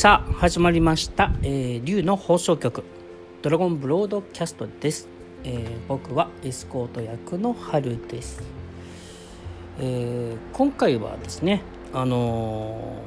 [0.00, 2.84] さあ始まりました「えー、竜の放送局。
[3.42, 5.08] ドラゴンブロードキャスト」です、
[5.42, 8.40] えー、僕はエスコート役の春です、
[9.80, 13.02] えー、今回はですねあの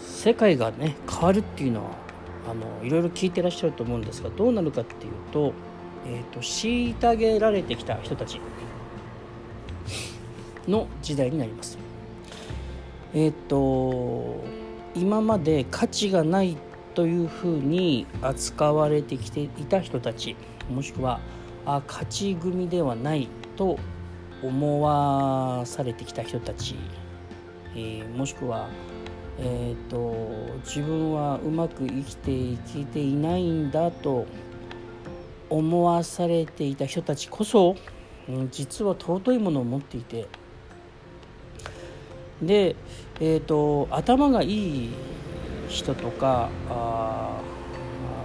[0.00, 1.90] 世界がね変わるっていうのは
[2.50, 5.52] あのいろいろ聞いてらっしゃると思うんですがどうなるかっていうと,、
[6.08, 8.40] えーと、虐げられてきた人たち
[10.66, 11.83] の時代になります。
[13.14, 14.44] えっ、ー、と
[14.94, 16.56] 今まで価値がない
[16.94, 20.36] というふうに扱われてきていた人たち
[20.70, 21.20] もしくは
[21.66, 23.78] あ勝ち組ではないと
[24.42, 26.76] 思わされてきた人たち、
[27.74, 28.68] えー、もしくは、
[29.38, 30.14] えーと、
[30.64, 34.26] 自分はうまく生きていけていないんだと
[35.48, 37.76] 思わされていた人たちこそ、
[38.50, 40.28] 実は尊いものを持っていて
[42.42, 42.76] で、
[43.20, 44.90] えーと、頭がいい
[45.68, 47.40] 人とかあ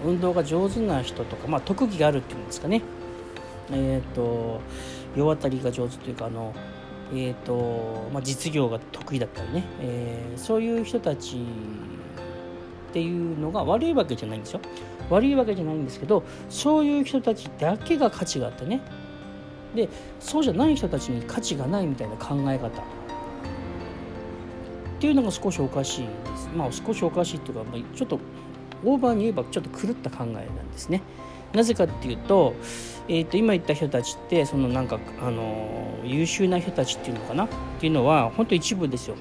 [0.05, 2.81] 運動が上手な人とか、まあ、特技があるっていうんですかね、
[3.71, 4.61] えーと、
[5.15, 6.53] 世渡りが上手というかあの、
[7.11, 11.37] えーとまあ、実業が得意だったりね、えー、そういう人たち
[12.89, 14.61] っていうのが悪いわけじゃないんですよ。
[15.09, 18.81] 悪いわけじゃないんですけどそういう人たちだけが価値があってね。
[19.75, 22.81] でそうじゃない人たちに価値がないみたいな考え方。
[24.99, 26.49] っていうのが少しおかしいです。
[26.53, 27.63] まあ少しおかしいっていうか、
[27.95, 28.19] ちょっと
[28.83, 31.01] オーバーに言えばちょっと狂った考えなんですね。
[31.53, 32.53] なぜかっていうと,、
[33.07, 37.45] えー、と今言った人たちってそのなんかあの優秀な人たちっていうのかな？
[37.45, 37.47] っ
[37.79, 39.15] ていうのは本当一部ですよ。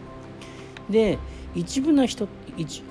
[0.90, 1.16] で
[1.54, 2.26] 一部な人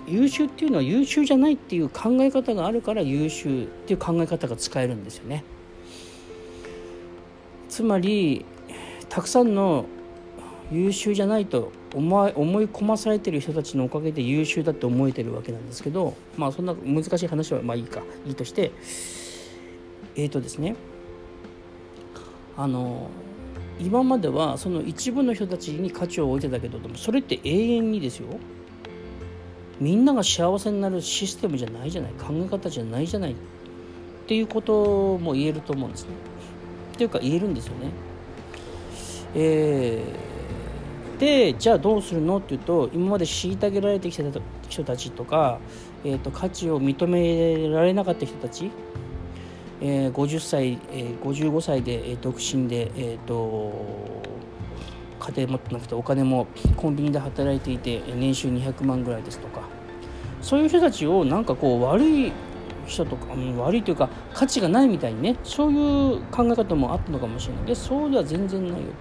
[0.08, 5.43] 優秀っていうのは優秀じゃないっていう考え方があるから優秀っていう考え方が使えるんですよね。
[7.67, 8.45] つまり
[9.09, 9.85] たくさんの
[10.71, 18.71] 優秀じゃないと思い思い込まされてる人たちのおかげで優秀だって思えてるわけなんですけどまあそんな難しい話はまあいいかいいとして
[20.16, 20.76] えっ、ー、とですね
[22.55, 23.10] あの
[23.80, 28.27] 今まではその一部の人たちに価値を置いてたけどでもそれって永遠にですよ
[29.80, 33.36] みんなが幸せになるシステムじゃないじゃない考え方じゃないじゃないっ
[34.27, 36.10] ていうことも言えると思うんですね。
[36.94, 37.92] っていうか言えるんですよね。
[39.36, 40.36] えー
[41.20, 42.38] でじゃあどうするの？
[42.38, 44.23] っていうと今まで虐げられてきた
[44.70, 45.60] 人たちとか、
[46.04, 48.70] えーと、価値を認められなかった人たち、
[49.82, 53.73] えー、50歳、えー、55歳で、えー、独身で、えーと、
[55.20, 59.61] 家庭持ってなくてお金もコンビニで働いていて年収200万ぐらいですとか
[60.42, 62.32] そういう人たちをなんかこう悪い
[62.86, 68.94] 人とか、うん、悪いというか価値がないみたいにねそういう考え方もあったのかもしれないでそうでは全然ないよという。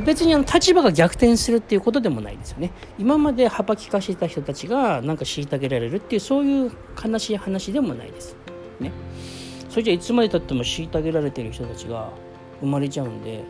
[0.00, 2.72] 別にあの立場が逆転するっていうことでもないですよね。
[2.98, 6.72] 今まで幅利かしてた人たちがなんか虐げられるっていうそういう
[7.02, 8.36] 悲しい話でもないです。
[8.80, 8.92] ね。
[9.68, 12.10] それじゃいつまでたっても虐げられてる人たちが
[12.60, 13.44] 生まれちゃうんで、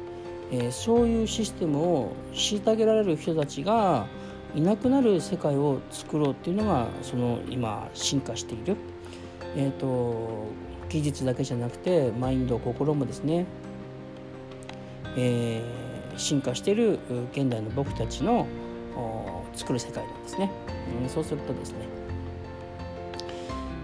[0.53, 4.07] えー、そういうシステムを虐げられる人たちが
[4.55, 8.77] いなくなる世界を作ろうっていうのがその今進化している、
[9.57, 10.47] えーと、
[10.89, 13.47] 技術だけじゃなくてマインド心もですね、
[15.17, 16.99] えー進化している
[17.33, 18.47] 現代の僕たちの
[19.55, 20.51] 作る世界なんですね。
[21.03, 21.79] うん、そうするとですね、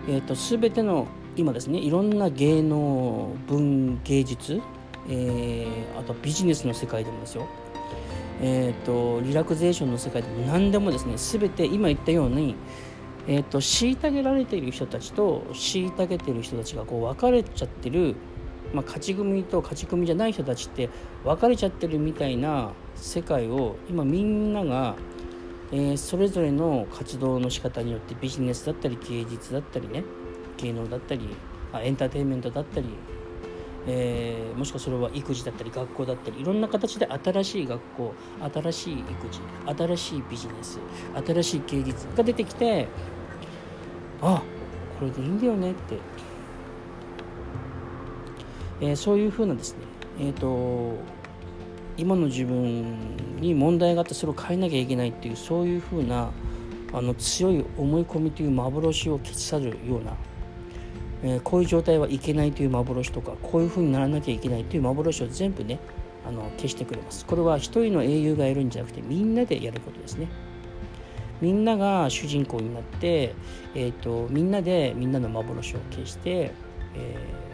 [0.09, 1.06] えーと、全ての
[1.37, 4.61] 今ですねいろんな芸能文芸術、
[5.09, 7.47] えー、あとビジネスの世界でもですよ、
[8.43, 12.56] えーと、リラクゼーションの世界でも何でもですね全て今言ったように
[13.31, 18.16] えーと、虐げられている人たちと虐げている人たちがこう分かれちゃってる
[18.73, 20.91] まあ、勝ち組と勝ち組じゃない人たちって
[21.25, 24.95] 分かれちゃってるみたいな世界を今みんなが、
[25.73, 30.05] えー、それぞれの活動の仕方によってビジネスだったり芸術だったりね
[30.59, 31.28] 芸能だったり
[31.73, 32.87] あエンターテインメントだったり、
[33.87, 38.15] えー、もしくはそれは育児だったり学校だったりいろんな形で新しい学校
[38.53, 39.41] 新しい育児
[39.78, 40.78] 新しいビジネス
[41.27, 42.89] 新しい芸術が出てきて
[44.21, 44.42] あ
[44.98, 45.98] これでいいんだよねって
[48.80, 49.78] えー、そういうふうなですね、
[50.21, 50.95] えーと、
[51.97, 56.30] 今の自分に問題があってそれを変えなきゃいけないっていうそういうふうな
[56.92, 60.16] あの強い思い込みという幻を消し去るような、
[61.22, 65.80] えー、こういう状態はいけないという幻とかこういうふうにならなきゃいけないという幻を全部ね
[66.27, 67.25] あの消してくれます。
[67.27, 70.28] これは一人の英雄がいるんじゃなくてみんなでやることですね。
[71.41, 73.34] みんなが主人公になって、
[73.75, 76.53] えーと、みんなでみんなの幻を消して、
[76.95, 77.47] えー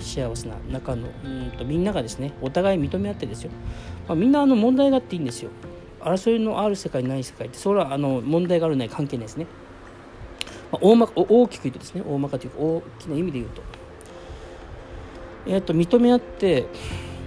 [0.00, 3.50] 幸せな中のうんとみんながですねお互い認め合ってですよ、
[4.08, 5.50] まあ、みんなあの問題があっていいんですよ。
[6.00, 9.46] 争いのある世界ない世界ってそれはあの問題があるない関係ないですね、
[10.72, 13.62] まあ、大ま大きく言うとですね大まかというか大きな意味で言うと,、
[15.46, 16.66] えー、と認め合って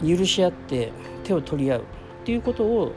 [0.01, 0.91] 許し合って
[1.23, 1.83] 手を取り合うっ
[2.25, 2.91] ていうことを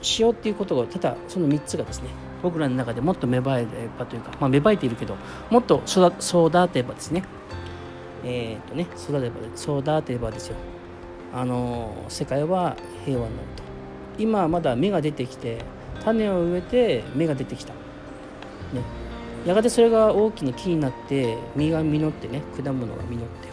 [0.00, 2.10] しようっていうことがただその3つがですね
[2.42, 3.66] 僕らの中でもっと芽生えれ
[3.98, 5.16] ばというか、まあ、芽生えているけど
[5.50, 7.24] もっと育てばですね
[8.24, 10.56] えっ、とね育てば育てばですよ。
[11.34, 13.62] あの世界は平和になると。
[14.18, 15.58] 今まだ芽が出てきて
[16.04, 17.78] 種を植えて芽が出てきた、ね、
[19.46, 23.52] やがてそれが大きな木になって実が実ってね果物が実って。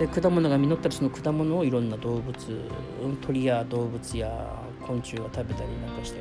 [0.00, 2.34] で果物が実ったらその果物をいろんな動物
[3.20, 6.20] 鳥や動物や昆虫が食べたりなんかして、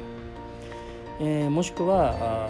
[1.22, 2.50] えー、もしくは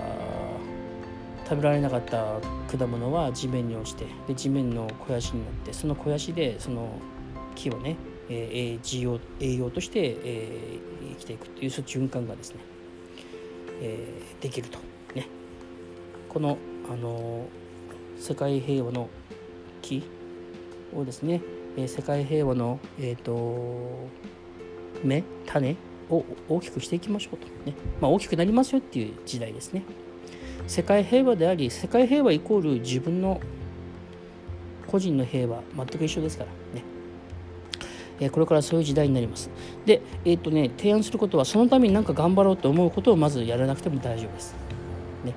[1.50, 2.36] 食べられなかった
[2.78, 7.00] 果物は地面に落ちてで地面の肥やしになってその肥やしでその
[7.56, 7.96] 木をね
[8.30, 12.60] えー、栄養栄養として、えー、生きていくという循環がですね、
[13.82, 14.78] えー、できると
[15.16, 15.28] ね。
[16.30, 16.58] この、
[16.92, 17.48] あの
[18.20, 19.10] 世界平和の
[19.82, 20.04] 木
[20.96, 21.42] をですね、
[21.76, 24.08] え、世界平和の、えーと、
[25.04, 25.76] 芽種
[26.10, 29.84] を大きくしていきましょうとね、まあ、大きくなりますよっていう時代ですね。
[30.70, 33.42] 世界平和であり世界平和イコール自分の
[34.86, 36.86] 個人の平和全く一緒ですからね
[38.20, 39.50] えこれからそういう時代になります。
[39.86, 44.56] で、えっ、とね、提案することは、そのために何か頑張ろうと思うことをまずやらなくても大丈夫です。
[45.24, 45.34] ね、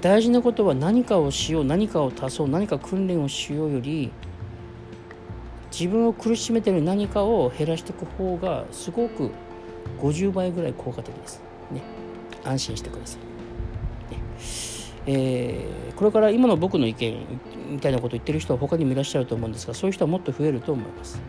[0.00, 4.12] 大事なことは何かをしよう、何かを足そう、何か訓練をしようより、
[5.72, 9.32] 自分を苦しめてる何かを減らしていく方がすごく
[10.00, 11.42] 50倍ぐらい効果的です。
[11.72, 11.82] ね、
[12.44, 13.35] 安心してください。
[15.06, 17.26] えー、これから今の僕の意見
[17.70, 21.16] みたいなことを言ってる人は他にもいらっしゃると思うんですがそういう人はもっと増えると思います。
[21.16, 21.22] ね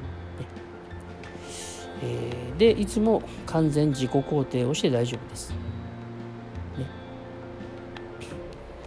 [2.04, 5.51] えー、でいつも完全自己肯定をして大丈夫です。
[5.51, 5.57] ね、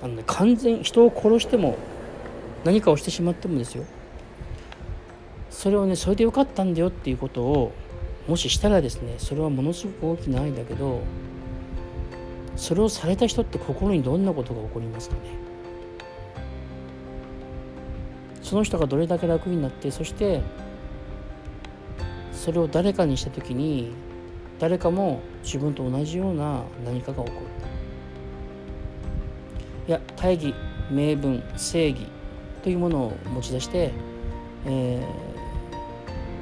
[0.02, 1.76] あのね完全人を殺しても
[2.64, 3.84] 何かをしてしまってもですよ
[5.50, 7.72] それをねそれでよかったんだよっていうことを
[8.28, 11.00] もししたらですねそれはものすごく大きな愛だけど
[12.60, 15.20] それをされた人って心にどんなことが起こりますかね？
[18.42, 20.42] その人がどれだけ楽になってそして
[22.34, 23.92] それを誰かにした時に
[24.58, 27.46] 誰かも自分と同じような何かが起こる。
[29.88, 30.54] いや大義
[30.90, 32.06] 名分正義
[32.62, 33.90] というものを持ち出して、
[34.66, 35.02] え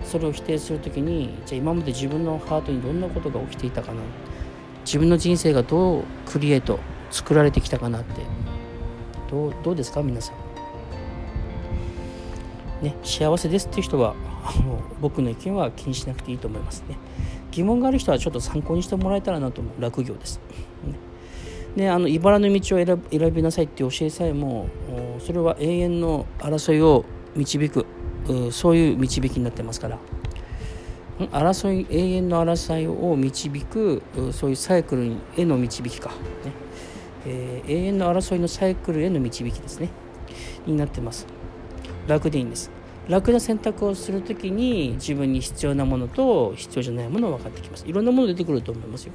[0.02, 4.02] ー、それを否定する時にじゃあ今まで自分のハートにどんなことが起きていたかな
[4.88, 6.80] 自分の人生がどうクリエイト
[7.10, 8.22] 作られてきたかなって。
[9.30, 10.36] どうどうですか皆さん。
[12.82, 16.96] ね幸せですっていう人はあの僕の意見は気にしなくていいと思いますね。
[17.50, 19.74] 疑問がある人はちょっと参考にしてもらえたらなと思う。
[19.78, 20.40] 落業です、
[21.76, 24.70] ね、あの茨の道を選選びなさいって教えさえも
[25.18, 27.04] それは永遠の争いを
[27.36, 27.84] 導く
[28.52, 29.98] そういう導きになってますから。
[31.26, 36.14] 争い永遠の争いを導くそういうサイクルへの導きか、ね。
[37.26, 39.90] えー、永遠の争いのサイクルへの導きですね。
[40.66, 41.26] になってます。
[42.06, 42.70] 楽でいいんです。
[43.08, 47.86] 楽な選択をする時に自分に必要なものと必要じゃないものが分かってきます。
[47.86, 49.12] いろんなもの出てくると思いますよ。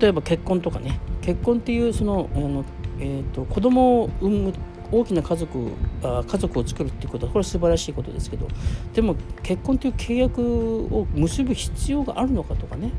[0.00, 0.98] 例えば結婚とかね。
[1.20, 2.64] 結婚っていうそのあの、
[3.02, 4.52] えーと、子供を産む
[4.92, 5.72] 大きな家族
[6.04, 8.46] あ家族を作るっていうことはこれは素晴らしいことですけど
[8.94, 12.92] でも結婚という契約を結ぶ必要があるのかとかね。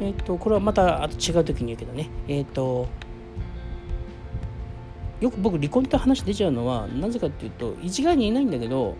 [0.00, 2.08] えっ、ー、とこれはまたあと違う時に言うけどね。
[2.28, 2.86] えっ、ー、と
[5.20, 8.96] よく僕離婚って話出ちゃうのはなぜかっていうと一概にいないんだけど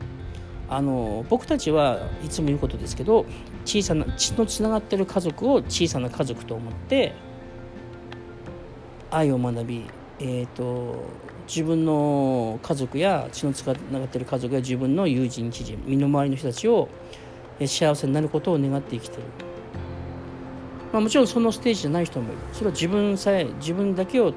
[0.69, 3.27] あの僕たちはいつも言うことですけど
[3.65, 7.13] 小さな血のつながってる家族を小さな家族と思って
[9.13, 9.85] 愛を学び、
[10.19, 11.05] えーと、
[11.47, 16.89] 自分の家族や血のつながっている家族や自分の友人知人身の回りの人たちを
[17.65, 19.25] 幸せになることを願って生きている、
[20.93, 22.39] まあ、もちろんそのステージじゃない人もいる。
[22.53, 24.33] それは自分さえ自分だけを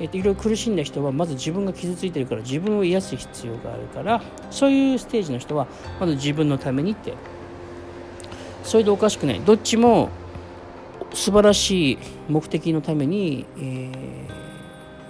[0.00, 4.20] えー、といろいろ苦しんだ人はまず自分が傷ついてるから自分を癒す必要があるから
[4.50, 5.68] そういうステージの人は
[6.00, 7.14] まず自分のためにって。
[8.64, 9.40] それでおかしくない。
[9.40, 10.08] どっちも
[11.14, 13.90] 素晴らしい目的のために、えー、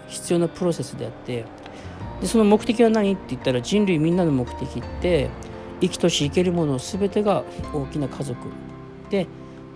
[0.08, 1.44] 必要なプロセスであって
[2.20, 5.28] でその目的は何って言ったら人類みんなの目的って
[5.80, 8.49] 生きとし生けるもの全てが大きな家族
[9.11, 9.26] で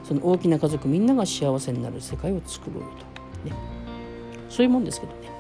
[0.05, 2.89] その大きな家族みんなが幸せになる世界を作ろうと。
[3.51, 3.55] ね。
[4.49, 5.31] そういうもんですけどね、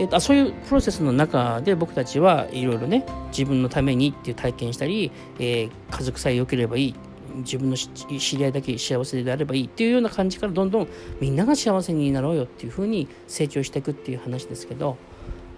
[0.00, 6.94] えーと、そういうプロセスの中で僕たちはいろいろね自分のためにっていう体験したり、えー、家族さえ良ければいい。
[7.36, 10.88] 自分の知り合いだけ幸せであればいいっていうような感じからどんどん
[11.20, 14.96] みんなが幸せになろうよっていうふうに成長していくっていう話ですけど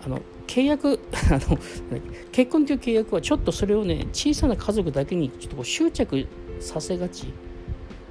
[0.04, 1.00] あの契約
[1.30, 1.58] あの
[2.32, 6.26] 結婚という契約はちょっとそれをね小さな家族だけにちょっとこう執着
[6.60, 7.26] させがち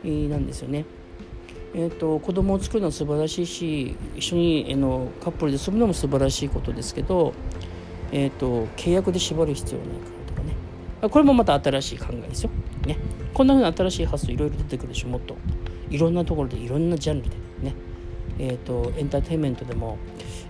[0.04, 0.86] なんですよね。
[1.76, 7.34] えーと、子供を作るのは素晴らしいし一緒に、えのカップルで住むのも素晴らしいことですけど、
[8.12, 12.52] えーと、契約で縛る必要はないからとかねこれもまた新しい考えですよ。
[12.86, 12.98] ね、
[13.34, 15.38] こんなふうな新しい発想いろいろ出てくるでしょもっと
[15.90, 17.74] いろんなところでいろんなジャンルでね
[18.40, 19.98] えーと、エンターテインメントでも、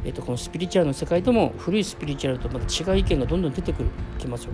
[0.05, 4.53] えーと、このスピリチュアルの世界でも古いスピリチュアルとまた違う意見がどんどん出てくるきますよ。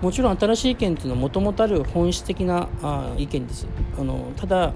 [0.00, 3.66] もちろん新しい意見っていうのはもともとある本質的なあ意見です。
[3.98, 4.72] あのただ、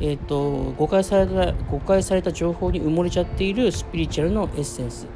[0.00, 5.06] えーと、誤解された誤解された情報に埋もれちゃっているスピリチュアルのエッセンス、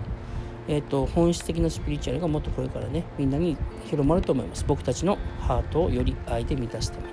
[0.69, 4.65] えー、と本質的なスピリチュアルがもっとこれからねみんなに広まると思います。
[4.67, 7.07] 僕たちのハートをより愛で満たすため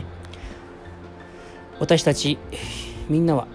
[0.00, 0.04] にね。
[1.80, 2.38] 私たち
[3.08, 3.48] みんなは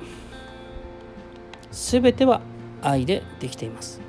[1.71, 2.41] 全ては
[2.81, 4.01] 愛でできています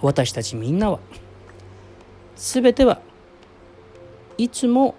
[0.00, 1.00] 私たちみんなは
[2.36, 3.02] 全ては
[4.38, 4.94] いつも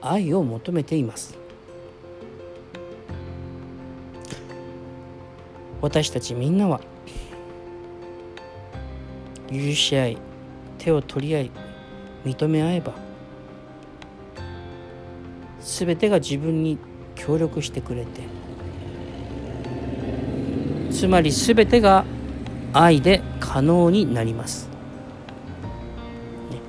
[0.00, 1.36] 愛を求めています
[5.86, 6.80] 私たちみんなは
[9.48, 10.18] 許し合い
[10.78, 11.50] 手を取り合い
[12.24, 12.92] 認め合えば
[15.60, 16.76] 全てが自分に
[17.14, 18.22] 協力してくれて
[20.90, 22.04] つまり全てが
[22.72, 24.68] 愛で可能になります、
[26.50, 26.60] ね。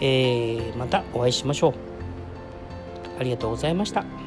[0.00, 1.74] えー、またお会いしましょう。
[3.20, 4.19] ありがとうございました。